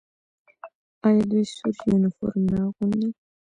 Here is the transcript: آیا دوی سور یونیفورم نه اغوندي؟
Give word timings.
آیا 1.07 1.21
دوی 1.31 1.43
سور 1.55 1.75
یونیفورم 1.89 2.43
نه 2.51 2.57
اغوندي؟ 2.65 3.09